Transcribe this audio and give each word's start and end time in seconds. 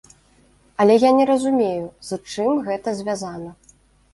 Але 0.83 0.93
я 1.03 1.11
не 1.17 1.27
разумею, 1.31 1.83
з 2.09 2.19
чым 2.33 2.51
гэта 2.71 2.95
звязана. 3.03 3.49